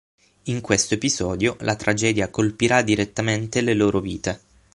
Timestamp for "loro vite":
3.75-4.41